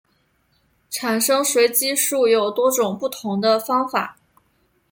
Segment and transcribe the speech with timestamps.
[0.89, 4.17] 产生随机数有多种不同的方法。